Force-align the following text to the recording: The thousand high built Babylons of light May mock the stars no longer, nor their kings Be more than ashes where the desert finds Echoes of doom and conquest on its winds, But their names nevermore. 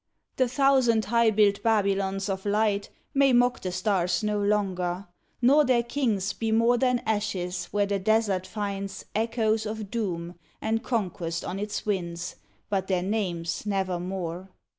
The 0.37 0.47
thousand 0.47 1.05
high 1.05 1.29
built 1.29 1.61
Babylons 1.61 2.27
of 2.27 2.43
light 2.43 2.89
May 3.13 3.33
mock 3.33 3.59
the 3.59 3.71
stars 3.71 4.23
no 4.23 4.39
longer, 4.41 5.05
nor 5.43 5.63
their 5.63 5.83
kings 5.83 6.33
Be 6.33 6.51
more 6.51 6.79
than 6.79 7.03
ashes 7.05 7.65
where 7.65 7.85
the 7.85 7.99
desert 7.99 8.47
finds 8.47 9.05
Echoes 9.13 9.67
of 9.67 9.91
doom 9.91 10.33
and 10.59 10.81
conquest 10.81 11.45
on 11.45 11.59
its 11.59 11.85
winds, 11.85 12.37
But 12.67 12.87
their 12.87 13.03
names 13.03 13.63
nevermore. 13.67 14.49